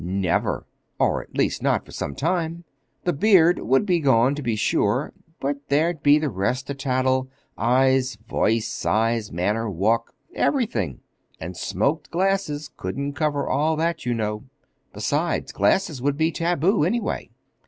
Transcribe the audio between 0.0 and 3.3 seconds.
"Never!—or, at least, not for some time. The